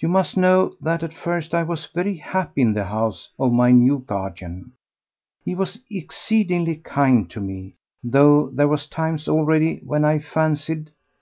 [0.00, 3.70] "You must know that at first I was very happy in the house of my
[3.70, 4.72] new guardian.
[5.44, 10.90] He was exceedingly kind to me, though there were times already when I fancied